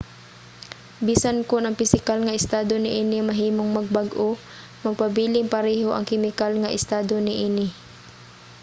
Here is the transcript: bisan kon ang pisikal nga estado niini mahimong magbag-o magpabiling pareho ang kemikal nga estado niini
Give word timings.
bisan 1.07 1.37
kon 1.49 1.63
ang 1.65 1.77
pisikal 1.81 2.17
nga 2.23 2.37
estado 2.39 2.73
niini 2.79 3.17
mahimong 3.29 3.71
magbag-o 3.77 4.29
magpabiling 4.83 5.47
pareho 5.55 5.89
ang 5.93 6.05
kemikal 6.09 6.53
nga 6.59 6.73
estado 6.77 7.15
niini 7.25 7.67